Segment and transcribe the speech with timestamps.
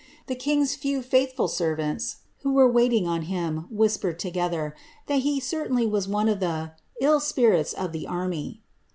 [0.25, 5.43] The king's few faithful servants, who were waiting oo him, whispered together, that he was
[5.43, 8.63] certainly one of the ^ ill spirits of the army.